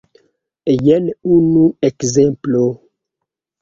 Jen 0.85 1.05
unu 1.35 1.65
ekzemplo. 1.93 2.67